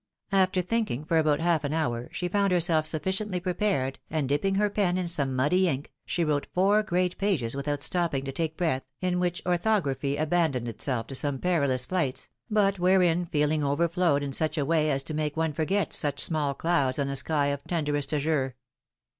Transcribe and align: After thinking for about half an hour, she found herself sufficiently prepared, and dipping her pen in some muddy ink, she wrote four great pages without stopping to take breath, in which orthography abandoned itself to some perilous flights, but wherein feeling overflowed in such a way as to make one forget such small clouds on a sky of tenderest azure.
After 0.31 0.63
thinking 0.63 1.05
for 1.05 1.19
about 1.19 1.41
half 1.41 1.63
an 1.63 1.73
hour, 1.75 2.09
she 2.11 2.27
found 2.27 2.51
herself 2.51 2.87
sufficiently 2.87 3.39
prepared, 3.39 3.99
and 4.09 4.27
dipping 4.27 4.55
her 4.55 4.67
pen 4.67 4.97
in 4.97 5.07
some 5.07 5.35
muddy 5.35 5.67
ink, 5.67 5.93
she 6.07 6.23
wrote 6.23 6.47
four 6.55 6.81
great 6.81 7.19
pages 7.19 7.53
without 7.55 7.83
stopping 7.83 8.25
to 8.25 8.31
take 8.31 8.57
breath, 8.57 8.81
in 8.99 9.19
which 9.19 9.45
orthography 9.45 10.17
abandoned 10.17 10.67
itself 10.67 11.05
to 11.05 11.13
some 11.13 11.37
perilous 11.37 11.85
flights, 11.85 12.29
but 12.49 12.79
wherein 12.79 13.27
feeling 13.27 13.63
overflowed 13.63 14.23
in 14.23 14.33
such 14.33 14.57
a 14.57 14.65
way 14.65 14.89
as 14.89 15.03
to 15.03 15.13
make 15.13 15.37
one 15.37 15.53
forget 15.53 15.93
such 15.93 16.19
small 16.19 16.55
clouds 16.55 16.97
on 16.97 17.07
a 17.07 17.15
sky 17.15 17.49
of 17.49 17.63
tenderest 17.65 18.11
azure. 18.11 18.55